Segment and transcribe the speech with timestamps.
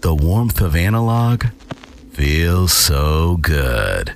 [0.00, 1.44] The warmth of analog
[2.10, 4.14] feels so good.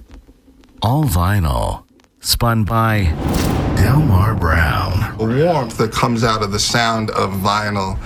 [0.80, 1.84] All vinyl,
[2.20, 3.12] spun by
[3.76, 5.18] Delmar Brown.
[5.18, 7.98] The warmth that comes out of the sound of vinyl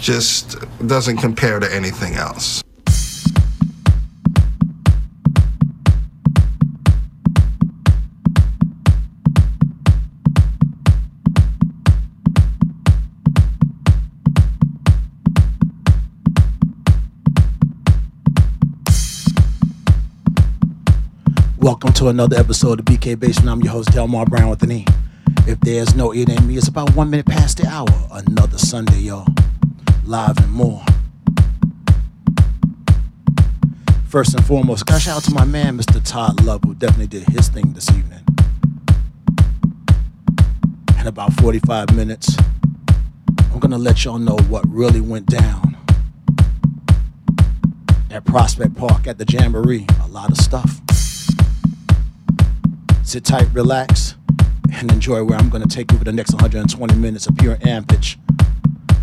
[0.00, 0.56] just
[0.88, 2.64] doesn't compare to anything else.
[21.66, 23.48] Welcome to another episode of BK Basement.
[23.48, 24.84] I'm your host, Delmar Brown with an E.
[25.48, 27.88] If there's no it in me, it's about one minute past the hour.
[28.12, 29.26] Another Sunday, y'all.
[30.04, 30.84] Live and more.
[34.06, 36.00] First and foremost, gotta shout out to my man, Mr.
[36.04, 38.22] Todd Love, who definitely did his thing this evening.
[41.00, 42.36] In about 45 minutes,
[43.52, 45.76] I'm gonna let y'all know what really went down
[48.12, 49.84] at Prospect Park at the Jamboree.
[50.04, 50.85] A lot of stuff.
[53.06, 54.16] Sit tight, relax,
[54.74, 57.56] and enjoy where I'm going to take you for the next 120 minutes of pure
[57.62, 58.18] ampage.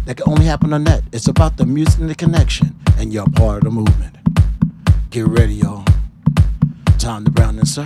[0.05, 1.03] That can only happen on that.
[1.13, 4.17] It's about the music and the connection, and you're part of the movement.
[5.09, 5.85] Get ready, y'all.
[6.99, 7.85] Time to brown and sir.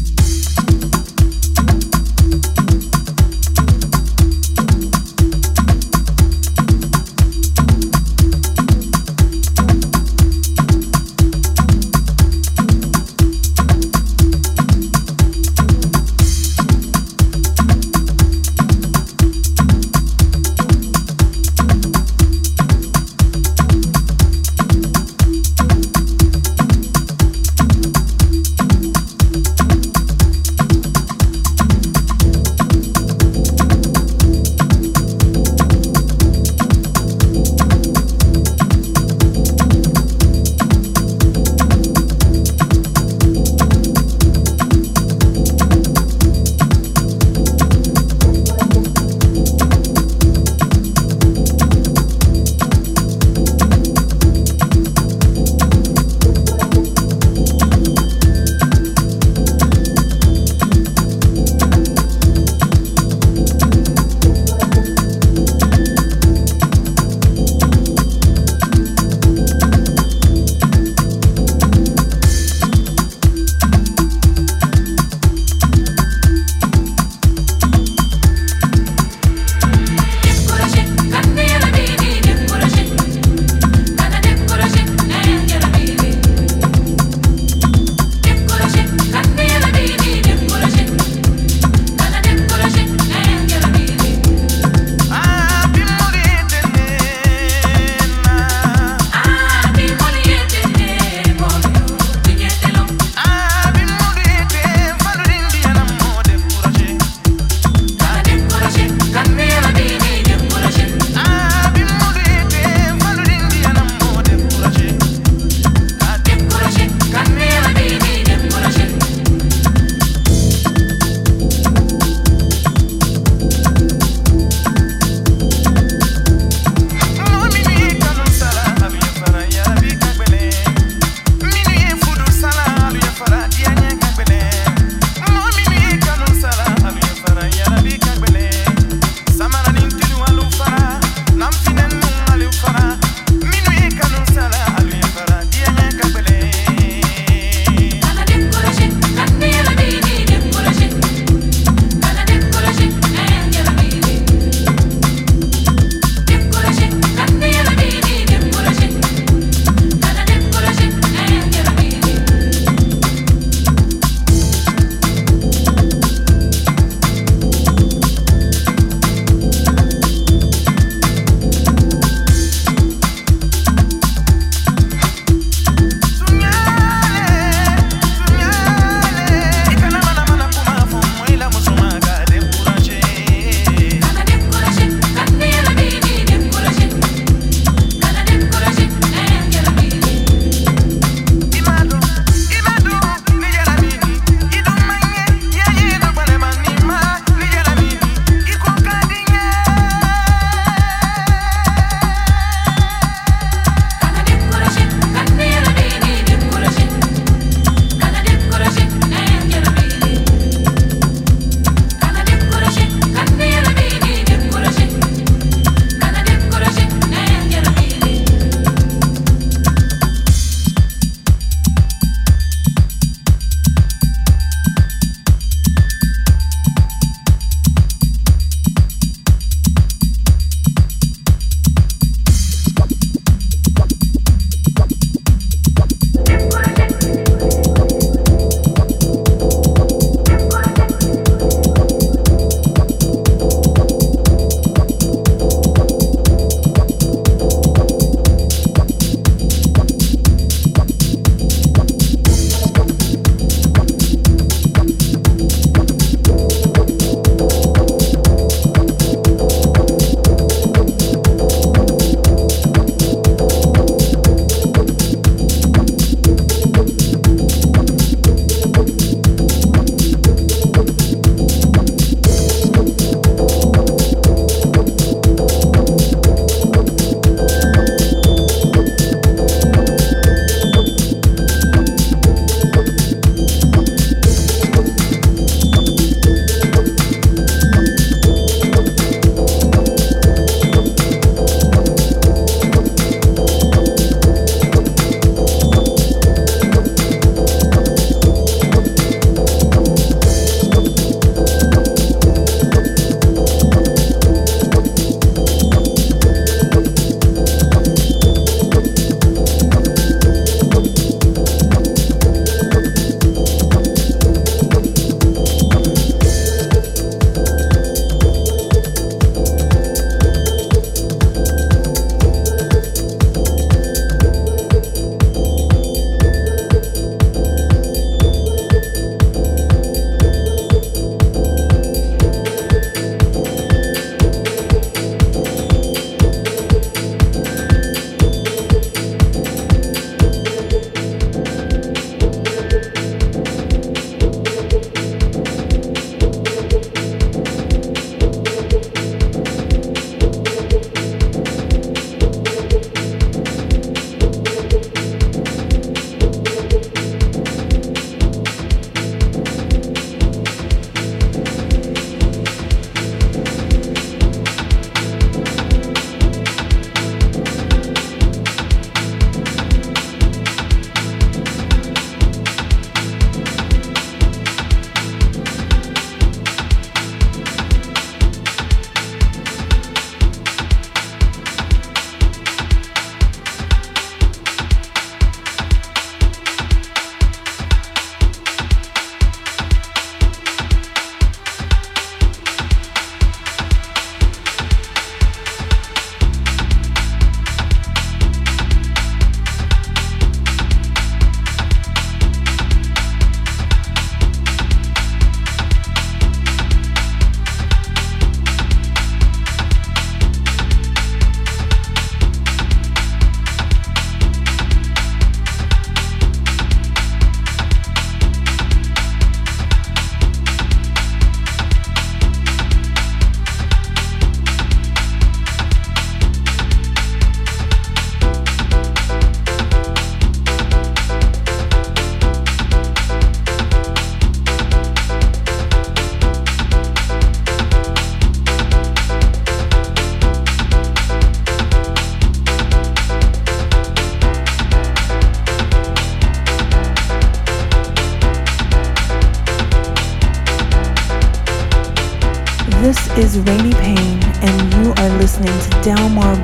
[455.83, 456.40] Delmar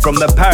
[0.00, 0.49] from the Paradise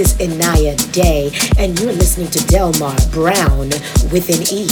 [0.00, 3.68] is Inaya Day, and you're listening to Delmar Brown
[4.10, 4.66] with an E.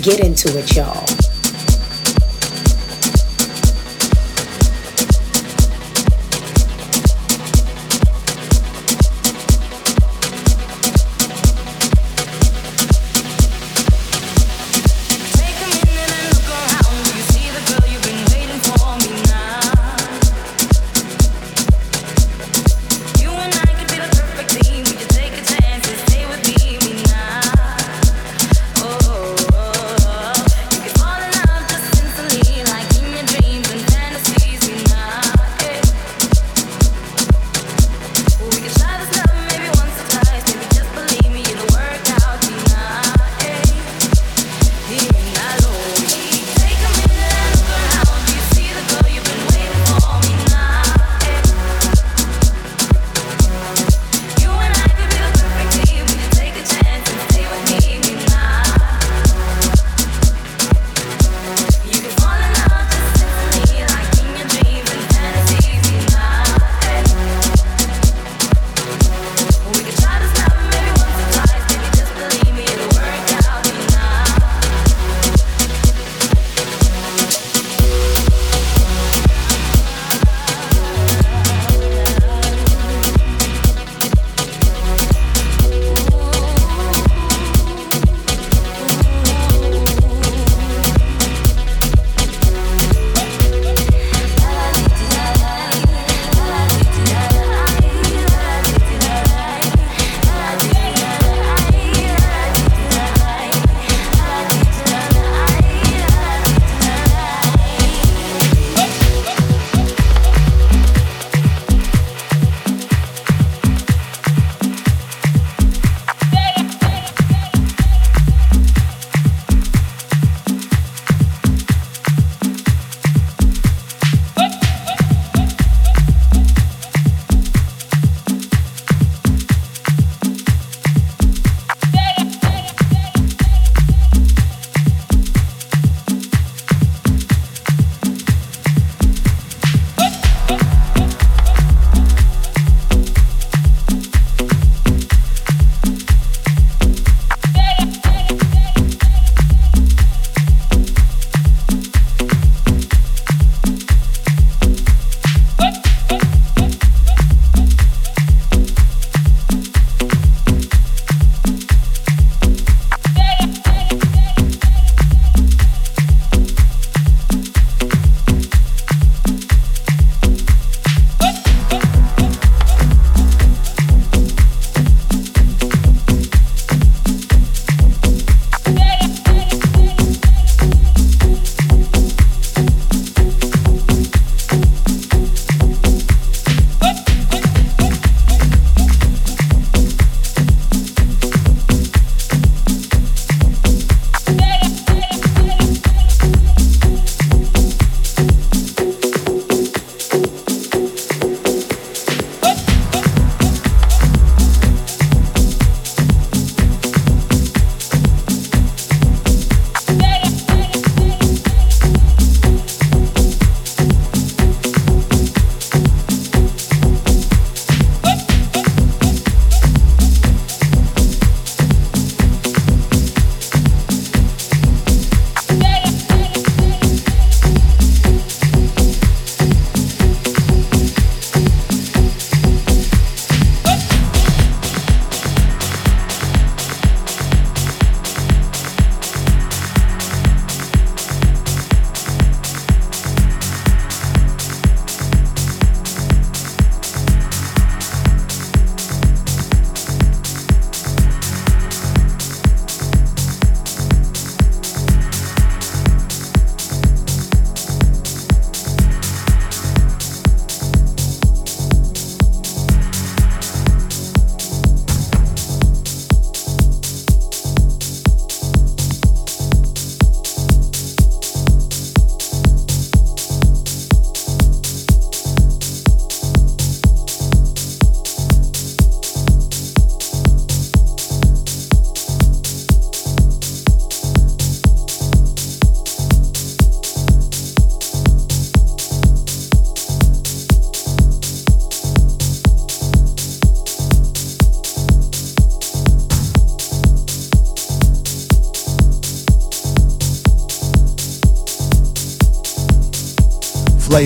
[0.00, 1.19] Get into it, y'all.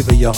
[0.02, 0.32] Flavor, y'all.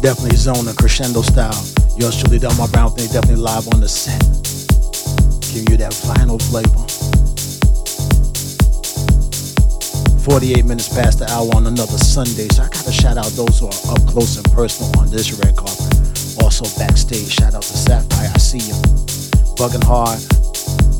[0.00, 1.66] Definitely zone and crescendo style.
[1.96, 4.22] Yours truly, Delmar Brown thing, definitely live on the set.
[5.50, 6.86] Give you that vinyl flavor.
[10.22, 12.46] 48 minutes past the hour on another Sunday.
[12.54, 15.56] So I gotta shout out those who are up close and personal on this red
[15.56, 15.90] carpet.
[16.38, 18.78] Also backstage, shout out to Sapphire, I see you.
[19.58, 20.22] Bugging hard.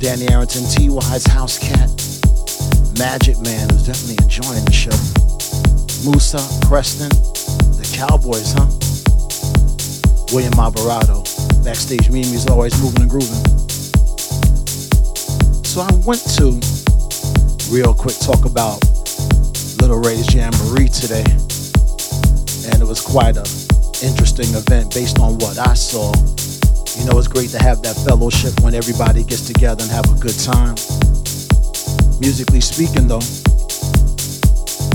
[0.01, 2.08] Danny Arrington, T.Y.'s house cat.
[2.99, 4.99] Magic Man, who's definitely enjoying the show.
[6.03, 7.11] Musa, Preston,
[7.79, 8.67] the Cowboys, huh?
[10.35, 11.23] William Alvarado.
[11.63, 13.39] Backstage Mimi's always moving and grooving.
[15.63, 16.59] So I went to
[17.71, 18.83] real quick talk about
[19.79, 21.25] Little Ray's Jamboree today.
[22.67, 23.47] And it was quite a
[24.03, 26.11] interesting event based on what I saw.
[26.99, 30.19] You know, it's great to have that fellowship when everybody gets together and have a
[30.19, 30.75] good time.
[32.21, 33.21] Musically speaking, though,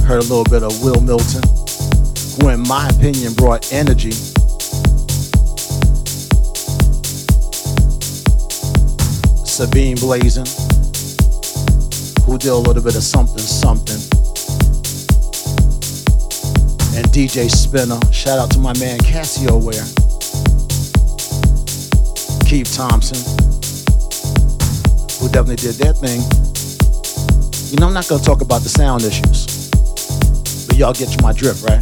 [0.04, 1.42] heard a little bit of Will Milton,
[2.36, 4.12] who, in my opinion, brought energy.
[9.46, 10.48] Sabine Blaizin,
[12.26, 14.02] who did a little bit of something, something.
[16.96, 19.86] And DJ Spinner, shout out to my man Cassio Ware.
[22.46, 23.18] Keith Thompson,
[25.20, 26.53] who definitely did their thing.
[27.74, 29.68] You know, I'm not gonna talk about the sound issues,
[30.68, 31.82] but y'all get my drift, right?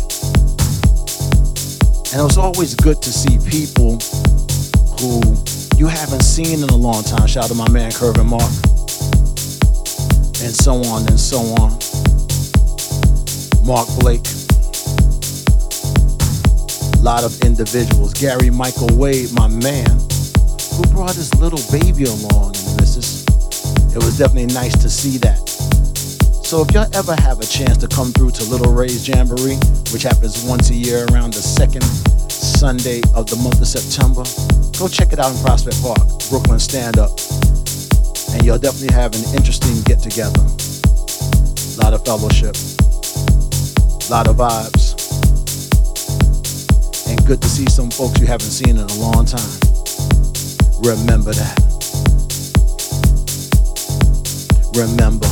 [2.14, 4.00] And it was always good to see people
[5.04, 5.20] who
[5.76, 7.28] you haven't seen in a long time.
[7.28, 8.48] Shout out to my man Curvin Mark,
[10.40, 11.76] and so on and so on.
[13.68, 14.24] Mark Blake,
[16.96, 18.14] a lot of individuals.
[18.14, 19.92] Gary Michael Wade, my man,
[20.72, 23.26] who brought his little baby along in the missus.
[23.94, 25.51] It was definitely nice to see that.
[26.52, 29.56] So if y'all ever have a chance to come through to Little Ray's Jamboree,
[29.94, 31.82] which happens once a year around the second
[32.30, 34.28] Sunday of the month of September,
[34.78, 37.16] go check it out in Prospect Park, Brooklyn Stand Up.
[38.36, 40.44] And you'll definitely have an interesting get together.
[40.44, 45.00] A lot of fellowship, a lot of vibes,
[47.08, 49.56] and good to see some folks you haven't seen in a long time.
[50.84, 51.56] Remember that.
[54.76, 55.32] Remember,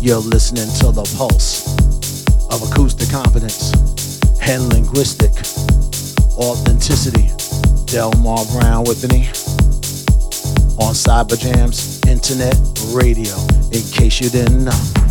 [0.00, 1.66] you're listening to the pulse
[2.50, 3.72] of acoustic confidence
[4.42, 5.32] and linguistic
[6.38, 7.28] authenticity.
[7.86, 9.26] Delmar Brown with me
[10.78, 12.56] on Cyberjamz Internet
[12.94, 13.34] Radio,
[13.72, 15.07] in case you didn't know.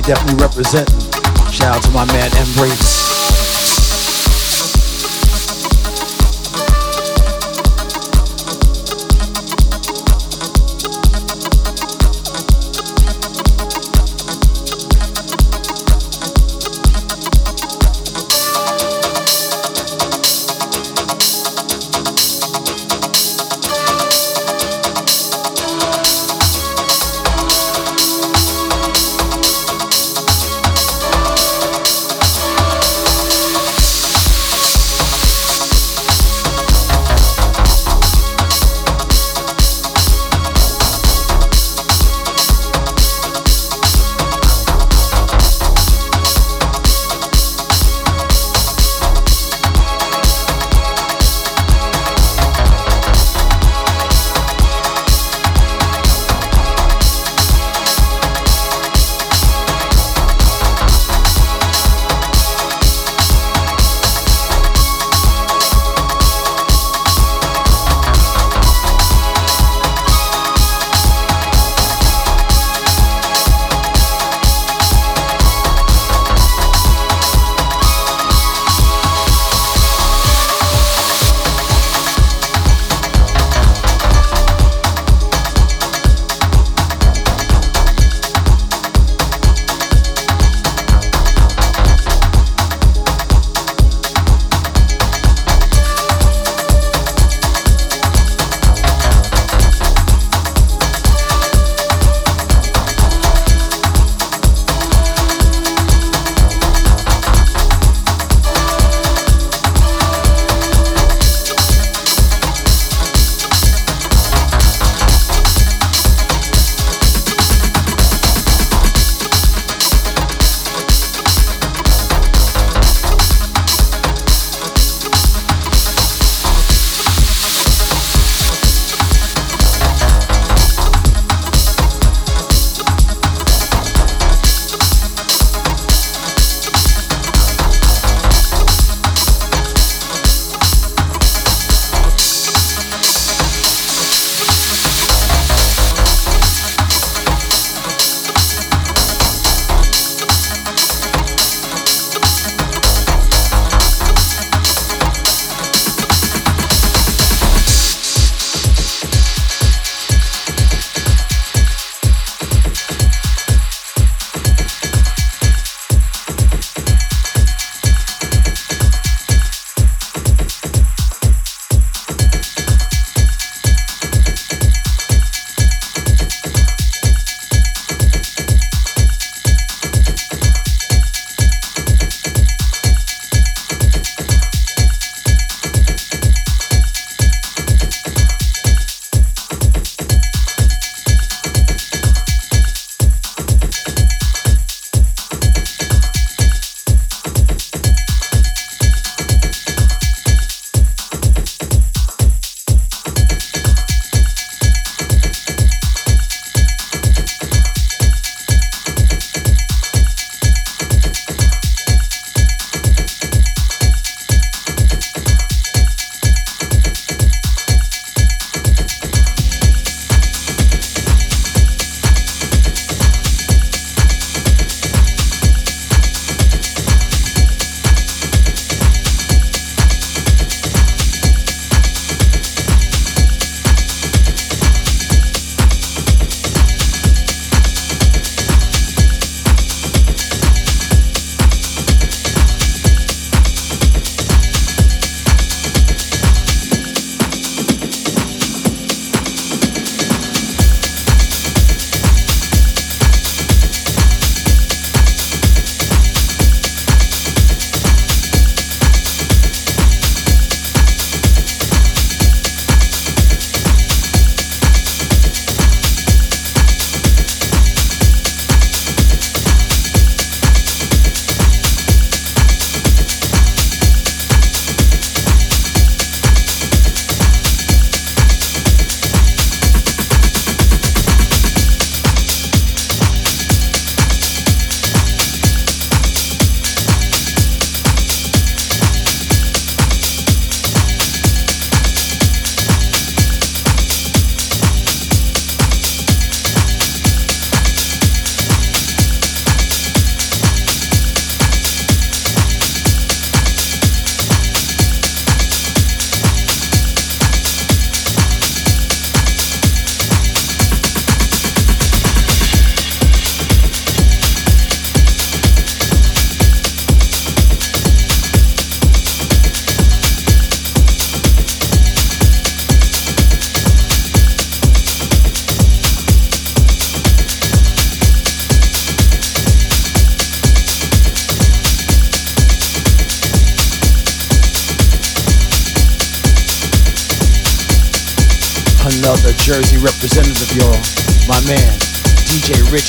[0.00, 0.98] Definitely representing.
[1.52, 3.07] Shout out to my man Embrace.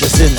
[0.02, 0.29] Is in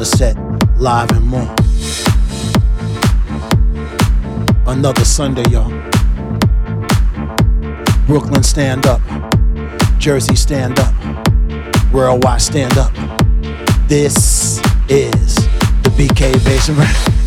[0.00, 0.34] the set,
[0.78, 1.54] live and more.
[4.66, 5.68] Another Sunday, y'all.
[8.06, 9.02] Brooklyn, stand up.
[9.98, 10.94] Jersey, stand up.
[11.92, 12.94] Worldwide, stand up.
[13.88, 14.58] This
[14.88, 15.34] is
[15.82, 16.88] the BK Basement.
[16.88, 17.19] This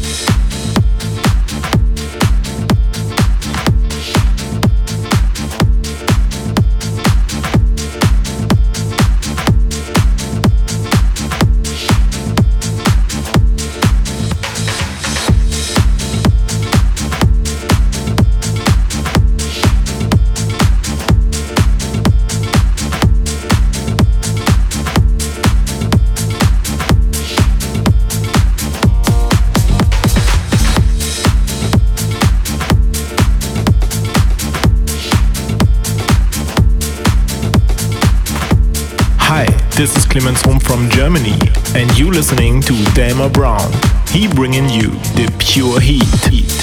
[40.14, 41.34] Clemens home from Germany,
[41.73, 43.72] and you listening to Delmar Brown.
[44.10, 46.62] He bringing you the pure heat.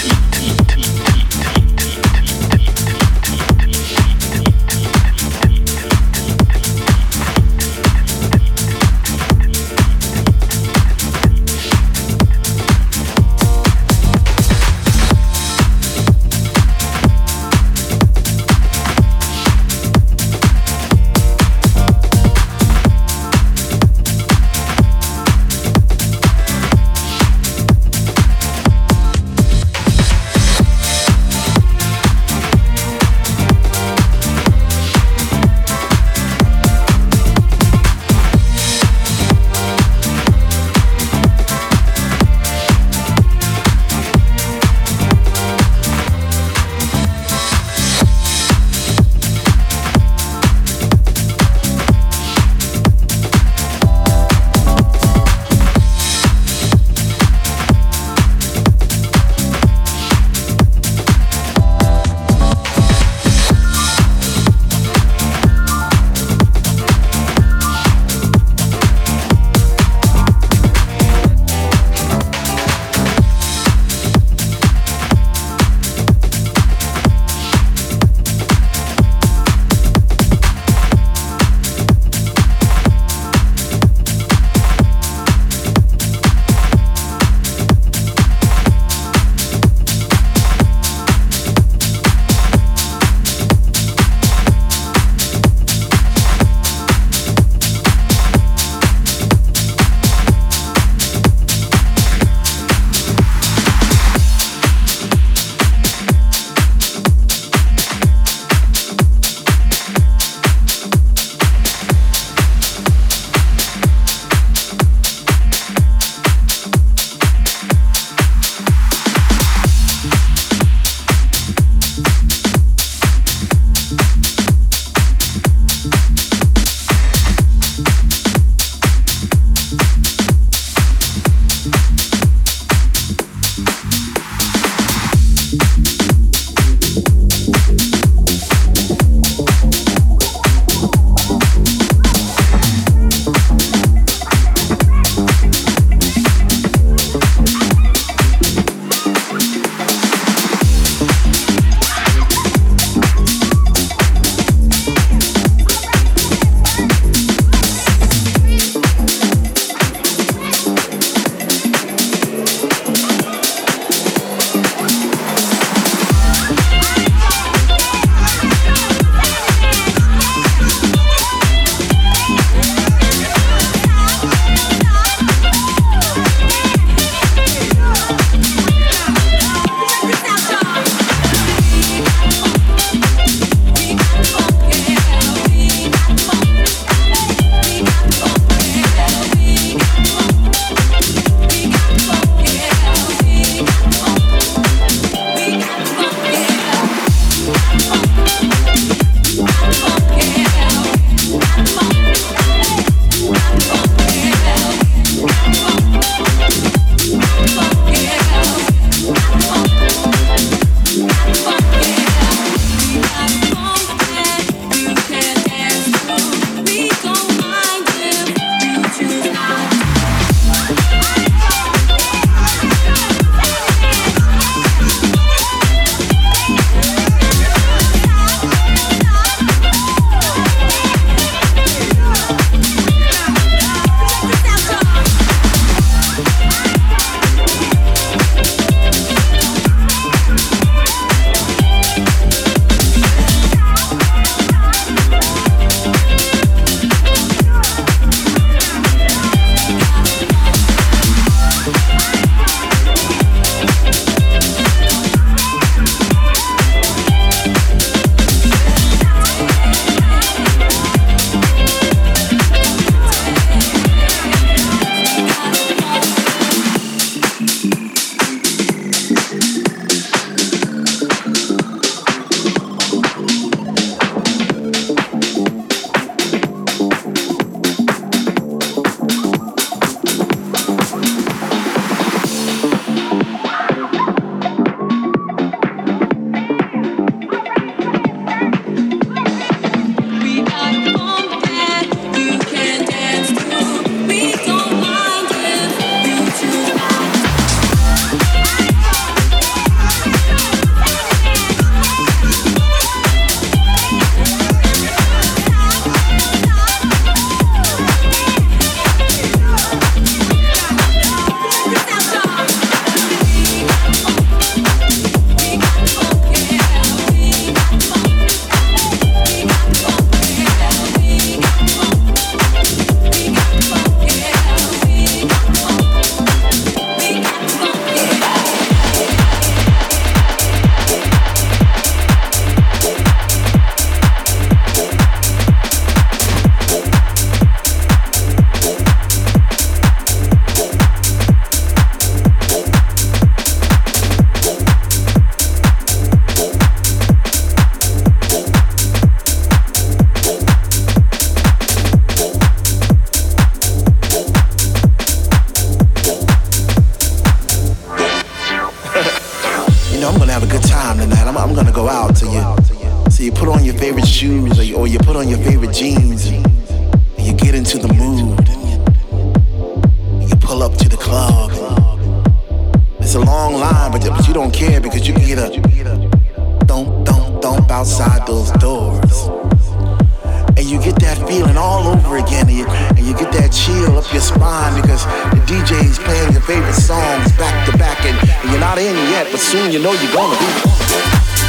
[386.90, 390.12] Songs back to back, and, and you're not in yet, but soon you know you're
[390.12, 391.39] gonna be.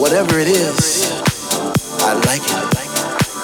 [0.00, 1.10] Whatever it is,
[2.00, 2.70] I like it.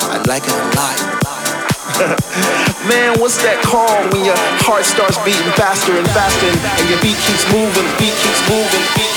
[0.09, 2.73] I like it a lot.
[2.89, 7.01] man, what's that called when your heart starts beating faster and faster, and, and your
[7.03, 9.16] beat keeps moving, beat keeps moving, beat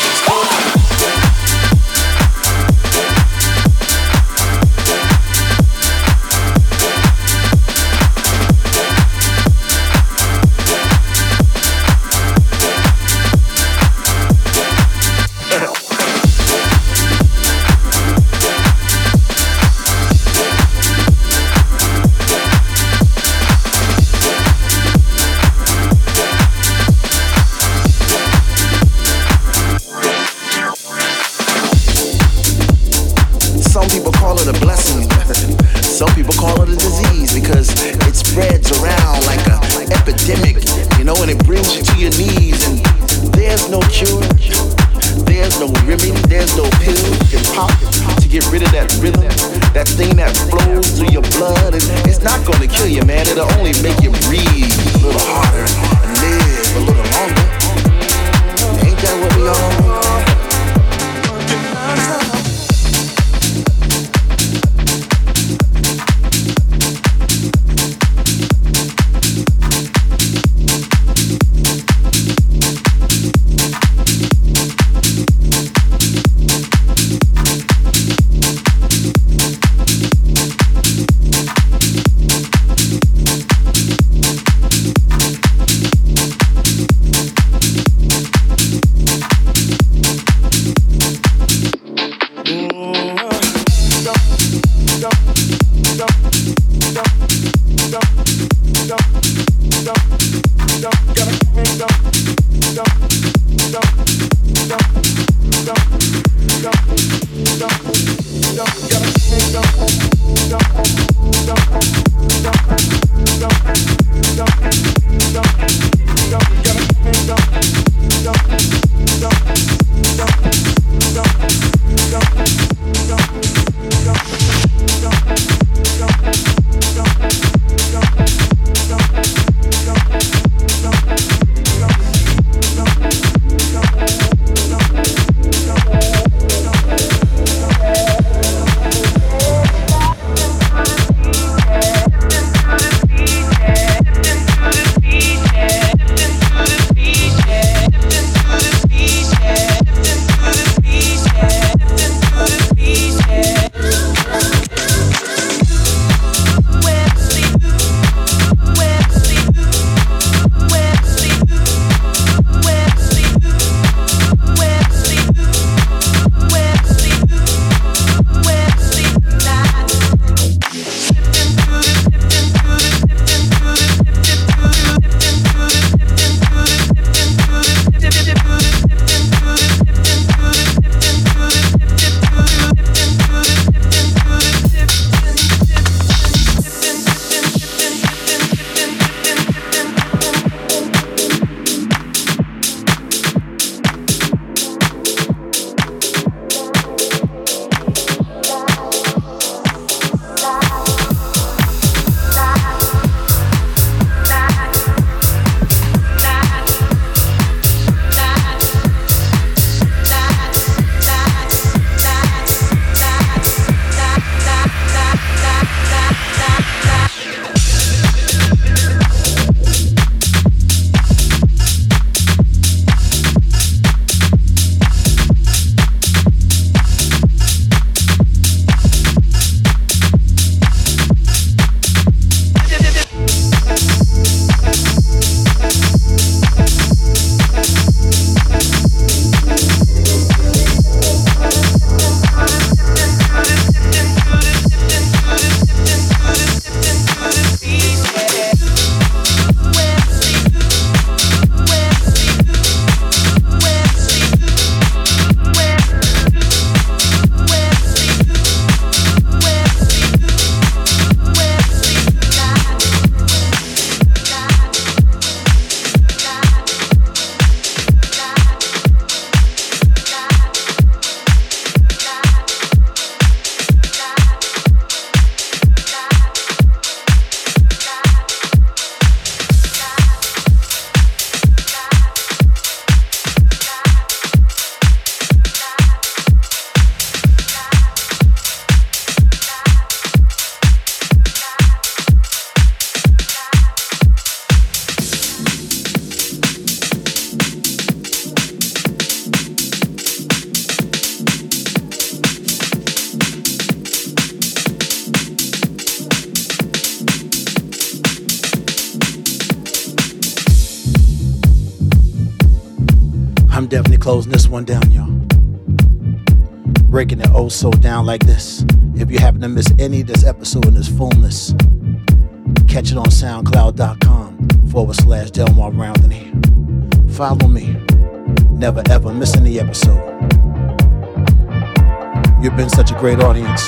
[333.00, 333.66] great audience.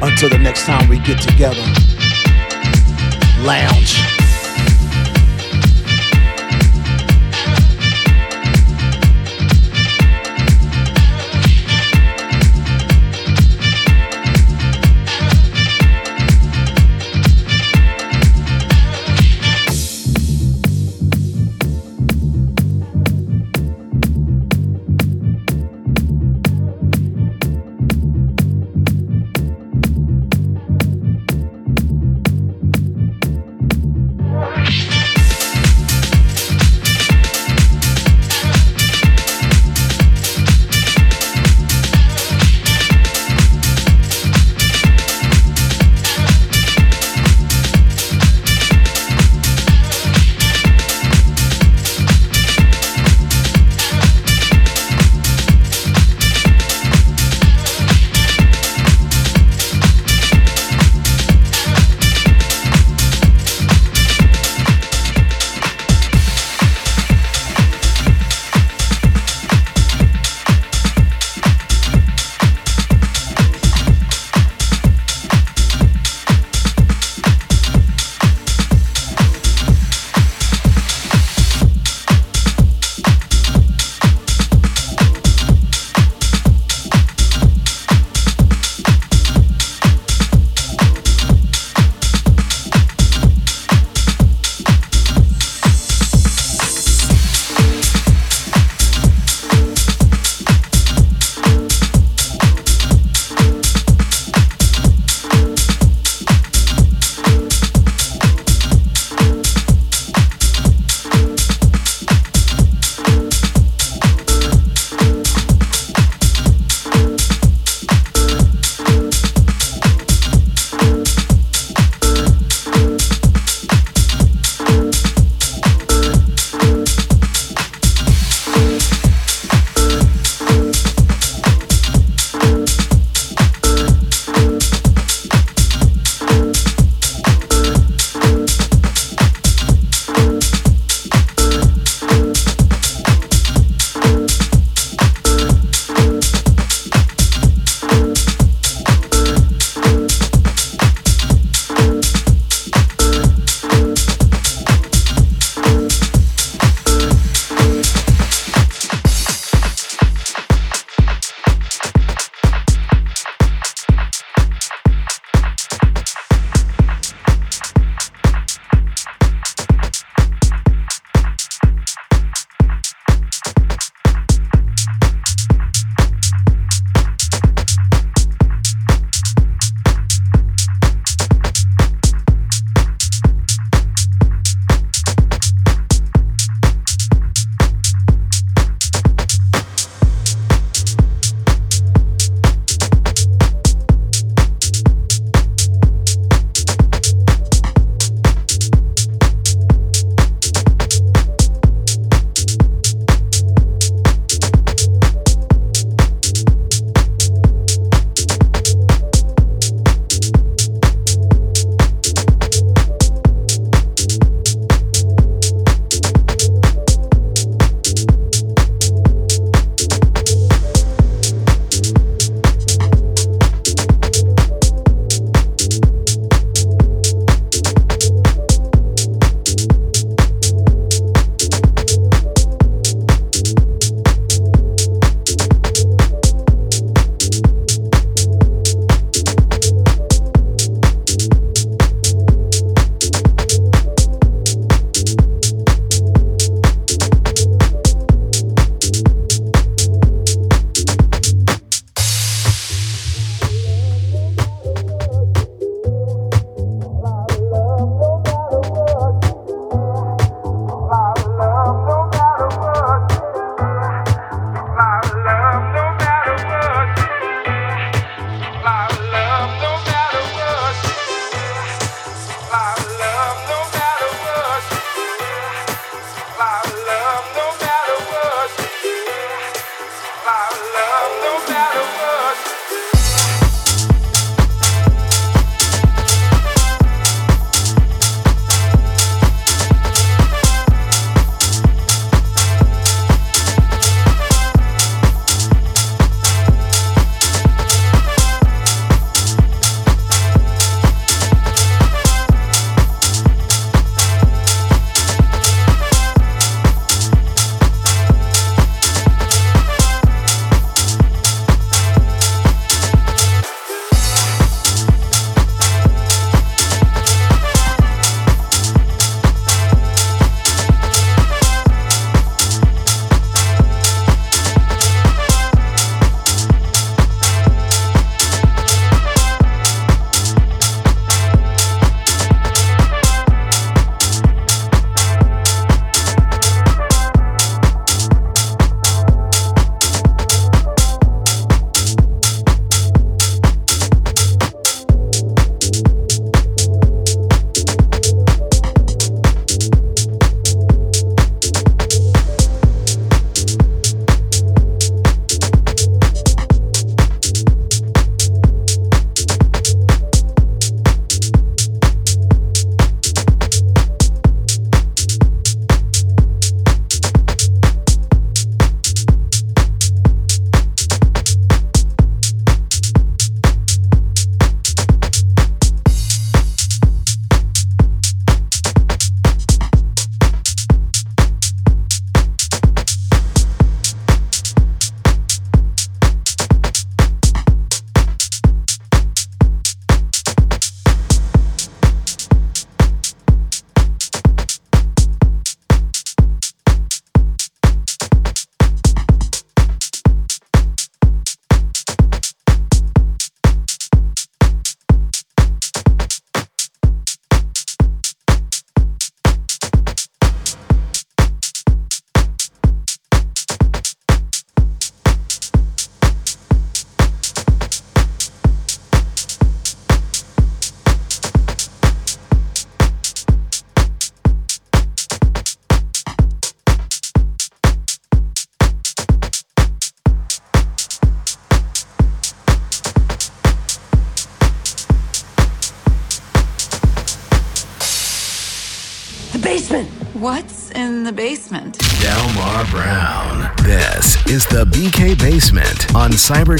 [0.00, 1.64] Until the next time we get together,
[3.44, 4.03] lounge.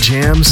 [0.09, 0.43] Brown.